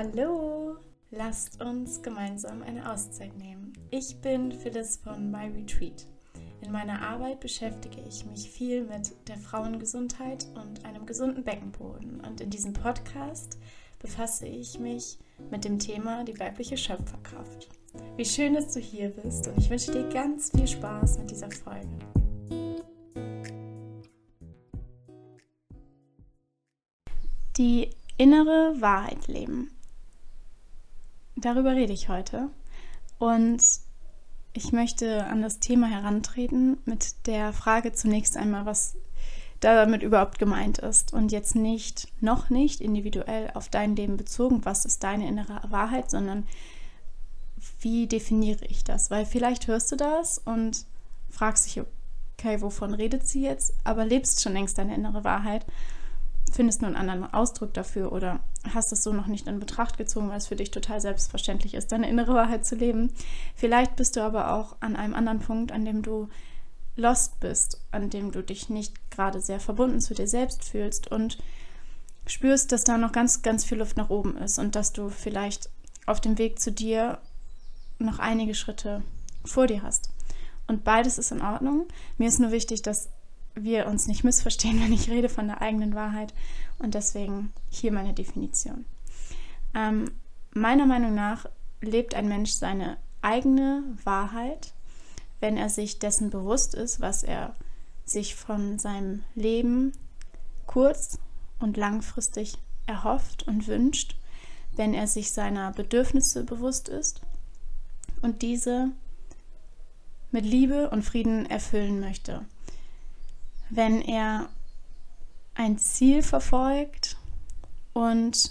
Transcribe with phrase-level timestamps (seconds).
[0.00, 0.76] hallo!
[1.10, 3.74] Lasst uns gemeinsam eine Auszeit nehmen.
[3.90, 6.06] Ich bin Phyllis von My Retreat.
[6.62, 12.22] In meiner Arbeit beschäftige ich mich viel mit der Frauengesundheit und einem gesunden Beckenboden.
[12.22, 13.58] Und in diesem Podcast
[13.98, 15.18] befasse ich mich
[15.50, 17.68] mit dem Thema die weibliche Schöpferkraft.
[18.16, 21.50] Wie schön, dass du hier bist und ich wünsche dir ganz viel Spaß mit dieser
[21.50, 21.98] Folge.
[27.58, 29.76] Die innere Wahrheit leben.
[31.40, 32.50] Darüber rede ich heute.
[33.18, 33.62] Und
[34.52, 38.96] ich möchte an das Thema herantreten mit der Frage zunächst einmal, was
[39.60, 41.12] damit überhaupt gemeint ist.
[41.12, 46.10] Und jetzt nicht, noch nicht individuell auf dein Leben bezogen, was ist deine innere Wahrheit,
[46.10, 46.46] sondern
[47.80, 49.10] wie definiere ich das?
[49.10, 50.84] Weil vielleicht hörst du das und
[51.28, 51.82] fragst dich,
[52.38, 53.74] okay, wovon redet sie jetzt?
[53.84, 55.64] Aber lebst schon längst deine innere Wahrheit
[56.50, 58.40] findest nur einen anderen Ausdruck dafür oder
[58.74, 61.92] hast es so noch nicht in Betracht gezogen, weil es für dich total selbstverständlich ist,
[61.92, 63.12] deine innere Wahrheit zu leben.
[63.54, 66.28] Vielleicht bist du aber auch an einem anderen Punkt, an dem du
[66.96, 71.38] lost bist, an dem du dich nicht gerade sehr verbunden zu dir selbst fühlst und
[72.26, 75.70] spürst, dass da noch ganz, ganz viel Luft nach oben ist und dass du vielleicht
[76.06, 77.18] auf dem Weg zu dir
[77.98, 79.02] noch einige Schritte
[79.44, 80.10] vor dir hast.
[80.66, 81.88] Und beides ist in Ordnung.
[82.18, 83.08] Mir ist nur wichtig, dass
[83.54, 86.34] wir uns nicht missverstehen, wenn ich rede von der eigenen Wahrheit.
[86.78, 88.84] Und deswegen hier meine Definition.
[89.74, 90.10] Ähm,
[90.52, 91.46] meiner Meinung nach
[91.80, 94.72] lebt ein Mensch seine eigene Wahrheit,
[95.40, 97.54] wenn er sich dessen bewusst ist, was er
[98.04, 99.92] sich von seinem Leben
[100.66, 101.18] kurz-
[101.58, 102.54] und langfristig
[102.86, 104.16] erhofft und wünscht,
[104.72, 107.20] wenn er sich seiner Bedürfnisse bewusst ist
[108.22, 108.90] und diese
[110.32, 112.44] mit Liebe und Frieden erfüllen möchte
[113.70, 114.48] wenn er
[115.54, 117.16] ein Ziel verfolgt
[117.92, 118.50] und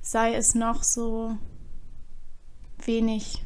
[0.00, 1.36] sei es noch so
[2.84, 3.44] wenig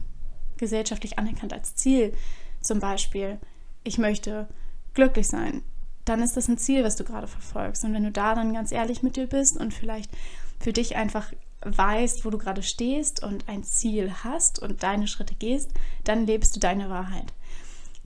[0.57, 2.15] gesellschaftlich anerkannt als Ziel,
[2.61, 3.39] zum Beispiel,
[3.85, 4.49] ich möchte
[4.95, 5.63] glücklich sein,
[6.05, 7.85] dann ist das ein Ziel, was du gerade verfolgst.
[7.85, 10.11] Und wenn du da dann ganz ehrlich mit dir bist und vielleicht
[10.59, 11.33] für dich einfach
[11.63, 15.73] weißt, wo du gerade stehst und ein Ziel hast und deine Schritte gehst,
[16.05, 17.33] dann lebst du deine Wahrheit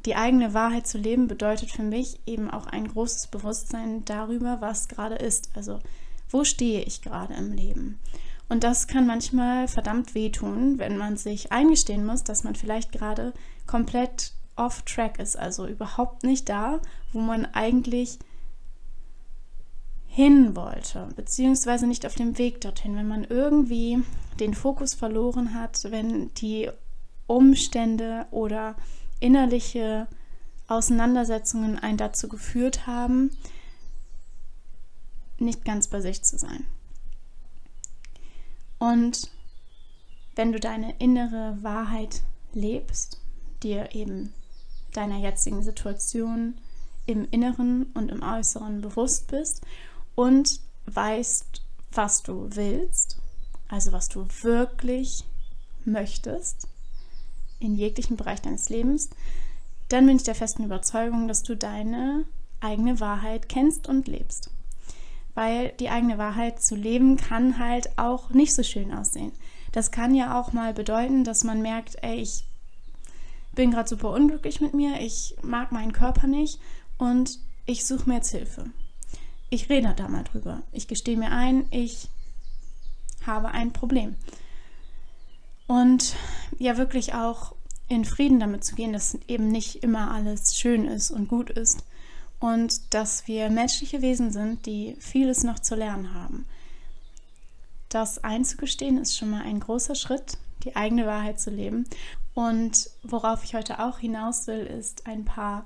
[0.04, 4.88] die eigene Wahrheit zu leben bedeutet für mich eben auch ein großes Bewusstsein darüber, was
[4.88, 5.50] gerade ist.
[5.54, 5.78] Also
[6.30, 7.98] wo stehe ich gerade im Leben?
[8.48, 13.32] Und das kann manchmal verdammt wehtun, wenn man sich eingestehen muss, dass man vielleicht gerade
[13.66, 16.80] komplett off-track ist, also überhaupt nicht da,
[17.12, 18.18] wo man eigentlich
[20.06, 24.02] hin wollte, beziehungsweise nicht auf dem Weg dorthin, wenn man irgendwie
[24.38, 26.70] den Fokus verloren hat, wenn die
[27.26, 28.76] Umstände oder
[29.20, 30.06] innerliche
[30.68, 33.30] Auseinandersetzungen einen dazu geführt haben,
[35.38, 36.64] nicht ganz bei sich zu sein.
[38.78, 39.30] Und
[40.36, 43.20] wenn du deine innere Wahrheit lebst,
[43.62, 44.32] dir eben
[44.92, 46.58] deiner jetzigen Situation
[47.06, 49.62] im Inneren und im Äußeren bewusst bist
[50.14, 53.18] und weißt, was du willst,
[53.68, 55.24] also was du wirklich
[55.84, 56.68] möchtest,
[57.64, 59.10] in jeglichen Bereich deines Lebens,
[59.88, 62.24] dann bin ich der festen Überzeugung, dass du deine
[62.60, 64.50] eigene Wahrheit kennst und lebst.
[65.34, 69.32] Weil die eigene Wahrheit zu leben kann halt auch nicht so schön aussehen.
[69.72, 72.44] Das kann ja auch mal bedeuten, dass man merkt, ey, ich
[73.54, 76.60] bin gerade super unglücklich mit mir, ich mag meinen Körper nicht
[76.98, 78.66] und ich suche mir jetzt Hilfe.
[79.50, 80.62] Ich rede da mal drüber.
[80.72, 82.08] Ich gestehe mir ein, ich
[83.26, 84.16] habe ein Problem.
[85.66, 86.14] Und
[86.58, 87.54] ja, wirklich auch
[87.88, 91.84] in Frieden damit zu gehen, dass eben nicht immer alles schön ist und gut ist.
[92.40, 96.46] Und dass wir menschliche Wesen sind, die vieles noch zu lernen haben.
[97.88, 101.86] Das einzugestehen ist schon mal ein großer Schritt, die eigene Wahrheit zu leben.
[102.34, 105.64] Und worauf ich heute auch hinaus will, ist ein paar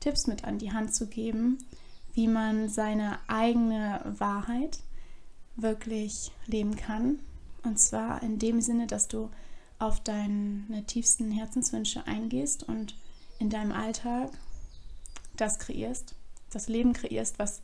[0.00, 1.58] Tipps mit an die Hand zu geben,
[2.14, 4.80] wie man seine eigene Wahrheit
[5.56, 7.20] wirklich leben kann
[7.62, 9.30] und zwar in dem Sinne, dass du
[9.78, 12.96] auf deine tiefsten Herzenswünsche eingehst und
[13.38, 14.30] in deinem Alltag
[15.36, 16.14] das kreierst,
[16.50, 17.62] das Leben kreierst, was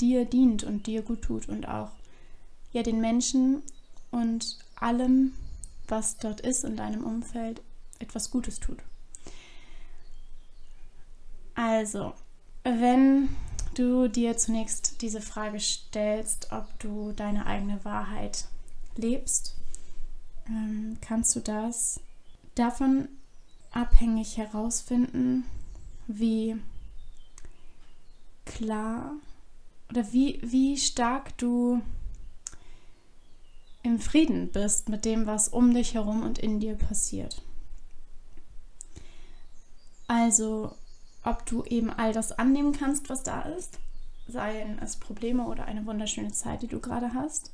[0.00, 1.90] dir dient und dir gut tut und auch
[2.72, 3.62] ja den Menschen
[4.10, 5.34] und allem,
[5.88, 7.60] was dort ist in deinem Umfeld,
[7.98, 8.78] etwas Gutes tut.
[11.54, 12.14] Also,
[12.62, 13.28] wenn
[13.74, 18.46] du dir zunächst diese Frage stellst, ob du deine eigene Wahrheit
[18.96, 19.56] lebst,
[20.46, 22.00] ähm, kannst du das
[22.54, 23.08] davon
[23.72, 25.44] abhängig herausfinden,
[26.06, 26.56] wie
[28.44, 29.12] klar
[29.90, 31.80] oder wie, wie stark du
[33.82, 37.42] im Frieden bist mit dem, was um dich herum und in dir passiert.
[40.06, 40.74] Also,
[41.24, 43.78] ob du eben all das annehmen kannst, was da ist,
[44.26, 47.52] seien es Probleme oder eine wunderschöne Zeit, die du gerade hast,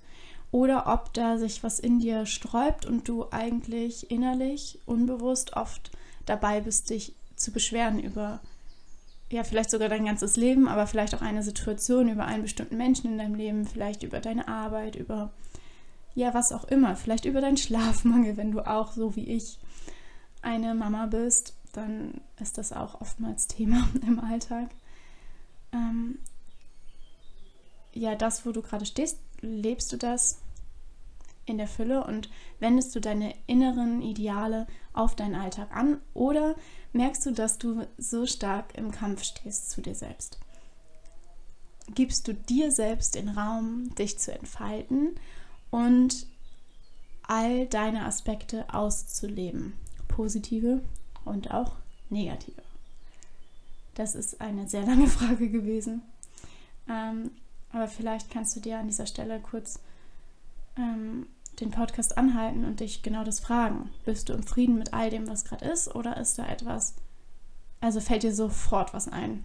[0.50, 5.90] oder ob da sich was in dir sträubt und du eigentlich innerlich unbewusst oft
[6.24, 8.40] dabei bist, dich zu beschweren über
[9.30, 13.10] ja, vielleicht sogar dein ganzes Leben, aber vielleicht auch eine Situation über einen bestimmten Menschen
[13.10, 15.32] in deinem Leben, vielleicht über deine Arbeit, über
[16.14, 19.58] ja, was auch immer, vielleicht über deinen Schlafmangel, wenn du auch so wie ich
[20.42, 24.70] eine Mama bist, dann ist das auch oftmals Thema im Alltag.
[25.72, 26.18] Ähm,
[27.92, 30.38] ja, das, wo du gerade stehst, lebst du das
[31.46, 32.28] in der Fülle und
[32.58, 36.56] wendest du deine inneren Ideale auf deinen Alltag an oder
[36.92, 40.38] merkst du, dass du so stark im Kampf stehst zu dir selbst?
[41.94, 45.14] Gibst du dir selbst den Raum, dich zu entfalten
[45.70, 46.26] und
[47.22, 49.74] all deine Aspekte auszuleben?
[50.08, 50.82] Positive
[51.24, 51.76] und auch
[52.10, 52.62] negative.
[53.94, 56.02] Das ist eine sehr lange Frage gewesen.
[56.88, 57.30] Ähm,
[57.76, 59.80] aber vielleicht kannst du dir an dieser Stelle kurz
[60.78, 61.26] ähm,
[61.60, 63.90] den Podcast anhalten und dich genau das fragen.
[64.06, 66.94] Bist du im Frieden mit all dem, was gerade ist, oder ist da etwas,
[67.80, 69.44] also fällt dir sofort was ein,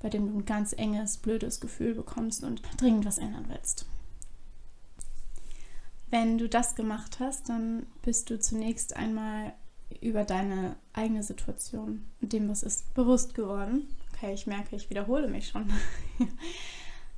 [0.00, 3.86] bei dem du ein ganz enges, blödes Gefühl bekommst und dringend was ändern willst?
[6.10, 9.54] Wenn du das gemacht hast, dann bist du zunächst einmal
[10.02, 13.88] über deine eigene Situation und dem, was ist, bewusst geworden.
[14.12, 15.72] Okay, ich merke, ich wiederhole mich schon.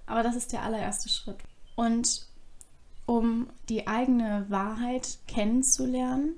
[0.07, 1.39] Aber das ist der allererste Schritt.
[1.77, 2.27] Und
[3.07, 6.37] um die eigene Wahrheit kennenzulernen,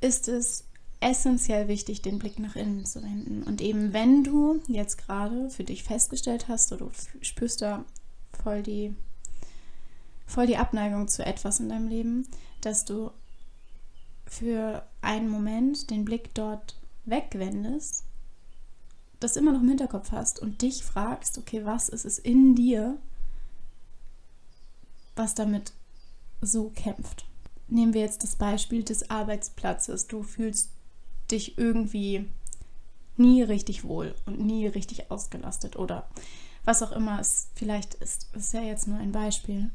[0.00, 0.64] ist es
[1.00, 3.42] essentiell wichtig, den Blick nach innen zu wenden.
[3.42, 6.92] Und eben wenn du jetzt gerade für dich festgestellt hast oder du
[7.24, 7.84] spürst da
[8.42, 8.94] voll die,
[10.26, 12.26] voll die Abneigung zu etwas in deinem Leben,
[12.60, 13.10] dass du
[14.26, 18.04] für einen Moment den Blick dort wegwendest,
[19.20, 22.98] das immer noch im Hinterkopf hast und dich fragst, okay, was ist es in dir,
[25.14, 25.72] was damit
[26.40, 27.26] so kämpft.
[27.68, 30.06] Nehmen wir jetzt das Beispiel des Arbeitsplatzes.
[30.06, 30.70] Du fühlst
[31.30, 32.26] dich irgendwie
[33.16, 36.06] nie richtig wohl und nie richtig ausgelastet oder
[36.64, 38.28] was auch immer es vielleicht ist.
[38.32, 39.70] Das ist ja jetzt nur ein Beispiel.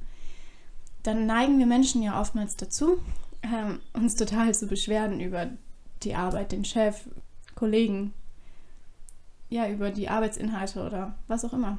[1.04, 3.00] Dann neigen wir Menschen ja oftmals dazu,
[3.42, 5.50] ähm, uns total zu beschweren über
[6.04, 7.08] die Arbeit, den Chef,
[7.56, 8.14] Kollegen,
[9.52, 11.78] ja, über die Arbeitsinhalte oder was auch immer.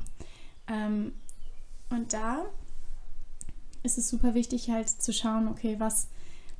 [0.68, 1.12] Ähm,
[1.90, 2.44] und da
[3.82, 6.08] ist es super wichtig, halt zu schauen, okay, was,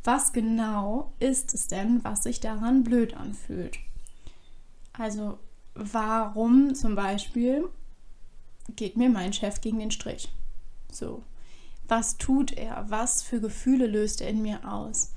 [0.02, 3.78] was genau ist es denn, was sich daran blöd anfühlt?
[4.94, 5.38] Also,
[5.74, 7.68] warum zum Beispiel
[8.74, 10.30] geht mir mein Chef gegen den Strich?
[10.90, 11.22] So,
[11.88, 12.86] was tut er?
[12.88, 15.12] Was für Gefühle löst er in mir aus?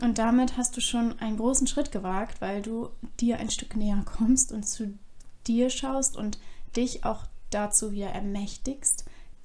[0.00, 2.90] Und damit hast du schon einen großen Schritt gewagt, weil du
[3.20, 4.98] dir ein Stück näher kommst und zu
[5.46, 6.38] dir schaust und
[6.76, 9.04] dich auch dazu wieder ermächtigst,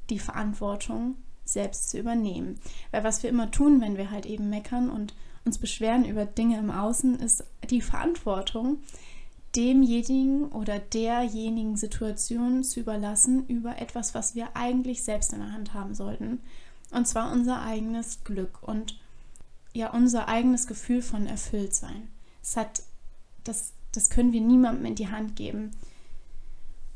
[0.10, 1.16] die Verantwortung
[1.46, 2.60] selbst zu übernehmen.
[2.92, 5.14] Weil was wir immer tun, wenn wir halt eben meckern und
[5.46, 8.80] uns beschweren über Dinge im Außen, ist die Verantwortung
[9.56, 15.74] demjenigen oder derjenigen Situation zu überlassen über etwas, was wir eigentlich selbst in der Hand
[15.74, 16.42] haben sollten.
[16.92, 19.00] Und zwar unser eigenes Glück und
[19.74, 22.10] ja, unser eigenes Gefühl von Erfülltsein.
[22.42, 22.84] Es hat,
[23.44, 25.72] das, das können wir niemandem in die Hand geben,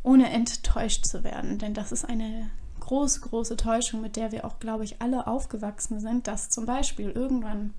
[0.03, 1.57] ohne enttäuscht zu werden.
[1.57, 5.99] Denn das ist eine große, große Täuschung, mit der wir auch, glaube ich, alle aufgewachsen
[5.99, 7.73] sind, dass zum Beispiel irgendwann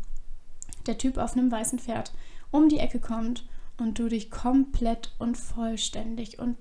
[0.86, 2.12] der Typ auf einem weißen Pferd
[2.50, 3.46] um die Ecke kommt
[3.78, 6.56] und du dich komplett und vollständig und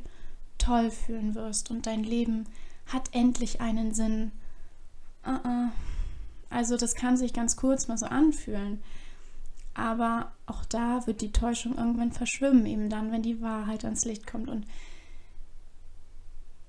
[0.57, 2.45] toll fühlen wirst und dein Leben
[2.87, 4.31] hat endlich einen Sinn.
[5.25, 5.69] Uh -uh.
[6.49, 8.81] Also das kann sich ganz kurz mal so anfühlen.
[9.73, 14.27] Aber auch da wird die Täuschung irgendwann verschwimmen, eben dann, wenn die Wahrheit ans Licht
[14.27, 14.49] kommt.
[14.49, 14.65] Und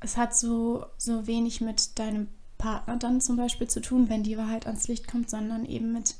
[0.04, 4.38] es hat so, so wenig mit deinem Partner dann zum Beispiel zu tun, wenn die
[4.38, 6.14] Wahrheit ans Licht kommt, sondern eben mit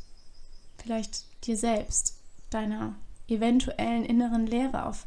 [0.83, 2.19] vielleicht dir selbst,
[2.51, 2.95] deiner
[3.29, 5.07] eventuellen inneren Lehre, auf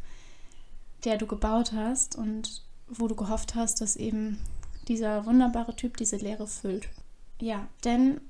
[1.04, 4.40] der du gebaut hast und wo du gehofft hast, dass eben
[4.88, 6.88] dieser wunderbare Typ diese Lehre füllt.
[7.40, 8.22] Ja, denn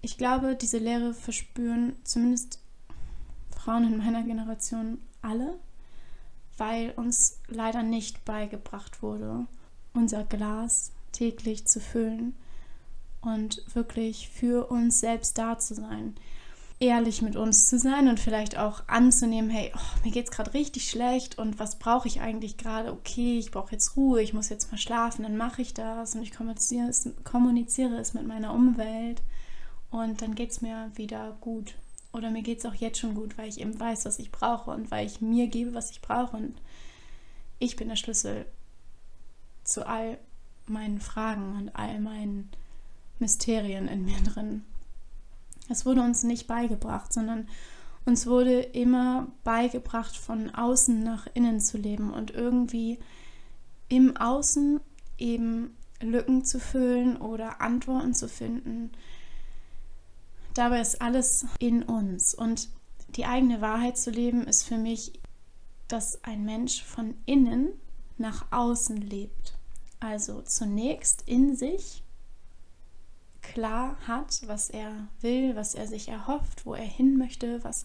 [0.00, 2.60] ich glaube, diese Lehre verspüren zumindest
[3.50, 5.58] Frauen in meiner Generation alle,
[6.56, 9.46] weil uns leider nicht beigebracht wurde,
[9.94, 12.34] unser Glas täglich zu füllen
[13.20, 16.14] und wirklich für uns selbst da zu sein.
[16.80, 20.88] ehrlich mit uns zu sein und vielleicht auch anzunehmen, hey, oh, mir es gerade richtig
[20.88, 22.92] schlecht und was brauche ich eigentlich gerade?
[22.92, 26.22] Okay, ich brauche jetzt Ruhe, ich muss jetzt mal schlafen, dann mache ich das und
[26.22, 29.22] ich kommuniziere es, kommuniziere es mit meiner Umwelt
[29.90, 31.74] und dann geht es mir wieder gut.
[32.12, 34.70] Oder mir geht es auch jetzt schon gut, weil ich eben weiß, was ich brauche
[34.70, 36.54] und weil ich mir gebe, was ich brauche und
[37.58, 38.46] ich bin der Schlüssel
[39.68, 40.18] zu all
[40.66, 42.48] meinen Fragen und all meinen
[43.18, 44.64] Mysterien in mir drin.
[45.68, 47.46] Es wurde uns nicht beigebracht, sondern
[48.06, 52.98] uns wurde immer beigebracht, von außen nach innen zu leben und irgendwie
[53.88, 54.80] im Außen
[55.18, 58.90] eben Lücken zu füllen oder Antworten zu finden.
[60.54, 62.70] Dabei ist alles in uns und
[63.16, 65.20] die eigene Wahrheit zu leben ist für mich,
[65.88, 67.68] dass ein Mensch von innen
[68.16, 69.57] nach außen lebt.
[70.00, 72.02] Also zunächst in sich
[73.42, 77.84] klar hat, was er will, was er sich erhofft, wo er hin möchte, was,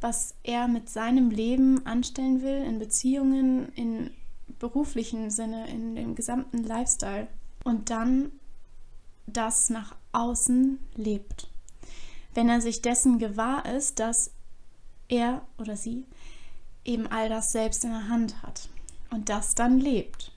[0.00, 4.10] was er mit seinem Leben anstellen will, in Beziehungen, in
[4.58, 7.28] beruflichen Sinne, in dem gesamten Lifestyle.
[7.64, 8.32] Und dann
[9.26, 11.48] das nach außen lebt.
[12.34, 14.30] Wenn er sich dessen gewahr ist, dass
[15.08, 16.06] er oder sie
[16.84, 18.68] eben all das selbst in der Hand hat
[19.10, 20.32] und das dann lebt.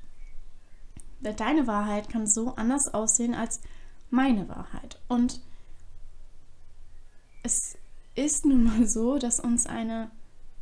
[1.23, 3.61] Deine Wahrheit kann so anders aussehen als
[4.09, 4.99] meine Wahrheit.
[5.07, 5.41] Und
[7.43, 7.77] es
[8.15, 10.11] ist nun mal so, dass uns eine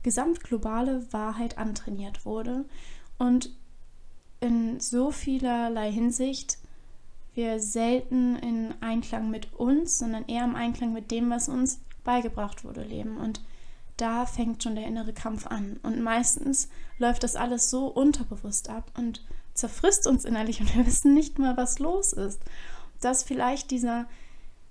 [0.04, 2.66] gesamtglobale Wahrheit antrainiert wurde
[3.18, 3.52] und
[4.40, 6.58] in so vielerlei Hinsicht
[7.34, 12.66] wir selten in Einklang mit uns, sondern eher im Einklang mit dem, was uns beigebracht
[12.66, 13.18] wurde, leben.
[13.18, 13.42] Und
[13.96, 15.80] da fängt schon der innere Kampf an.
[15.84, 21.14] Und meistens läuft das alles so unterbewusst ab und zerfrisst uns innerlich und wir wissen
[21.14, 22.42] nicht mal, was los ist
[23.02, 24.08] dass vielleicht dieser,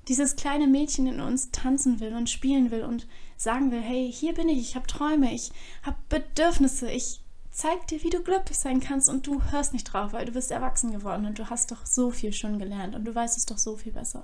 [0.08, 3.06] dieses kleine Mädchen in uns tanzen will und spielen will und
[3.36, 5.50] sagen will, hey, hier bin ich, ich habe Träume, ich
[5.82, 7.20] habe Bedürfnisse, ich
[7.50, 10.50] zeig dir, wie du glücklich sein kannst und du hörst nicht drauf, weil du bist
[10.50, 13.58] erwachsen geworden und du hast doch so viel schon gelernt und du weißt es doch
[13.58, 14.22] so viel besser.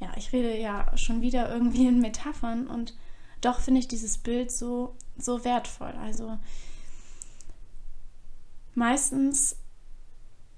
[0.00, 2.94] Ja, ich rede ja schon wieder irgendwie in Metaphern und
[3.40, 5.92] doch finde ich dieses Bild so, so wertvoll.
[6.00, 6.38] Also
[8.74, 9.56] meistens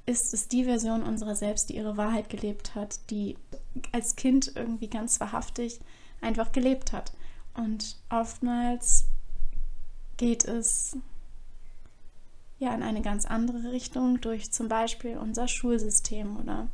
[0.07, 3.37] ist es die Version unserer selbst, die ihre Wahrheit gelebt hat, die
[3.93, 5.81] als Kind irgendwie ganz wahrhaftig
[6.21, 7.13] einfach gelebt hat.
[7.55, 9.05] Und oftmals
[10.17, 10.97] geht es
[12.59, 16.69] ja in eine ganz andere Richtung durch zum Beispiel unser Schulsystem oder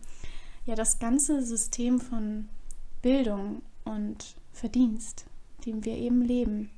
[0.66, 2.48] ja das ganze System von
[3.02, 5.24] Bildung und Verdienst,
[5.64, 6.70] dem wir eben leben.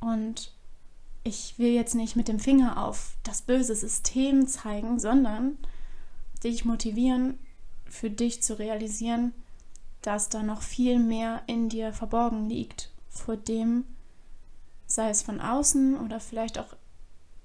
[0.00, 0.52] Und
[1.24, 5.58] ich will jetzt nicht mit dem Finger auf das böse System zeigen, sondern
[6.42, 7.38] dich motivieren,
[7.84, 9.32] für dich zu realisieren,
[10.00, 13.84] dass da noch viel mehr in dir verborgen liegt, vor dem,
[14.86, 16.74] sei es von außen oder vielleicht auch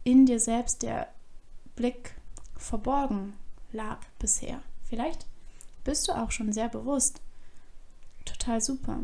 [0.03, 1.07] in dir selbst, der
[1.75, 2.15] Blick
[2.55, 3.33] verborgen
[3.71, 4.61] lag bisher.
[4.85, 5.25] Vielleicht
[5.83, 7.21] bist du auch schon sehr bewusst.
[8.25, 9.01] Total super.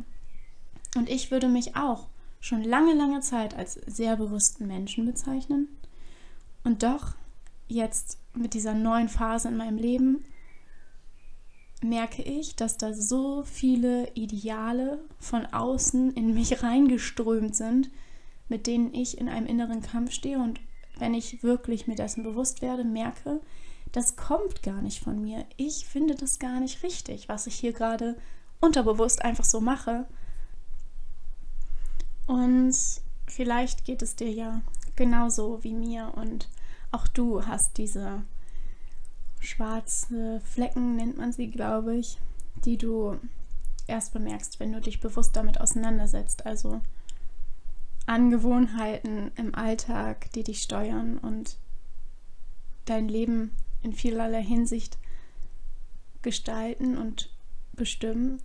[0.96, 2.08] Und ich würde mich auch
[2.44, 5.70] schon lange, lange Zeit als sehr bewussten Menschen bezeichnen.
[6.66, 7.16] Und doch
[7.70, 10.26] jetzt mit dieser neuen Phase in meinem Leben
[11.82, 17.90] merke ich, dass da so viele Ideale von außen in mich reingeströmt sind,
[18.50, 20.38] mit denen ich in einem inneren Kampf stehe.
[20.38, 20.60] Und
[20.98, 23.40] wenn ich wirklich mir dessen bewusst werde, merke,
[23.94, 25.46] das kommt gar nicht von mir.
[25.56, 28.18] Ich finde das gar nicht richtig, was ich hier gerade
[28.60, 30.08] unterbewusst einfach so mache.
[32.28, 32.76] Und
[33.28, 34.62] vielleicht geht es dir ja
[34.96, 36.50] genauso wie mir und
[36.92, 38.24] auch du hast diese
[39.40, 42.20] schwarze Flecken, nennt man sie, glaube ich,
[42.64, 43.20] die du
[43.88, 46.46] erst bemerkst, wenn du dich bewusst damit auseinandersetzt.
[46.46, 46.82] Also
[48.06, 51.58] Angewohnheiten im Alltag, die dich steuern und
[52.86, 53.52] dein Leben
[53.82, 54.98] in vielerlei Hinsicht
[56.22, 57.30] gestalten und
[57.74, 58.42] bestimmen,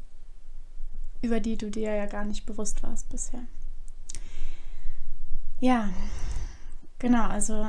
[1.23, 3.43] über die du dir ja gar nicht bewusst warst bisher.
[5.61, 5.91] Ja,
[6.99, 7.67] genau, also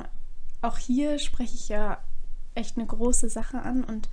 [0.62, 1.98] auch hier spreche ich ja
[2.53, 4.10] echt eine große Sache an und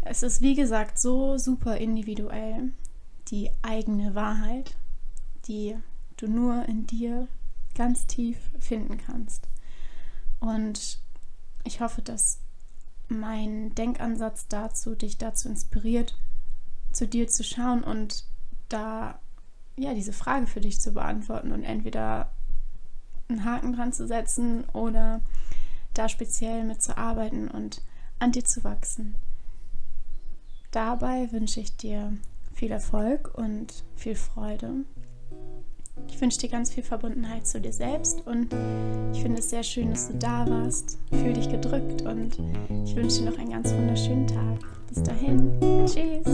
[0.00, 2.72] es ist wie gesagt so super individuell,
[3.28, 4.76] die eigene Wahrheit,
[5.46, 5.76] die
[6.16, 7.28] du nur in dir
[7.74, 9.48] ganz tief finden kannst.
[10.40, 11.00] Und
[11.64, 12.40] ich hoffe, dass
[13.08, 16.16] mein Denkansatz dazu dich dazu inspiriert,
[16.92, 18.24] zu dir zu schauen und
[18.68, 19.18] da
[19.76, 22.30] ja diese Frage für dich zu beantworten und entweder
[23.28, 25.20] einen Haken dran zu setzen oder
[25.94, 27.82] da speziell mit zu arbeiten und
[28.18, 29.14] an dir zu wachsen.
[30.70, 32.12] Dabei wünsche ich dir
[32.52, 34.84] viel Erfolg und viel Freude.
[36.08, 38.52] Ich wünsche dir ganz viel Verbundenheit zu dir selbst und
[39.12, 40.98] ich finde es sehr schön, dass du da warst.
[41.10, 42.38] Fühl dich gedrückt und
[42.84, 44.58] ich wünsche dir noch einen ganz wunderschönen Tag.
[44.88, 45.52] Bis dahin.
[45.86, 46.24] Tschüss.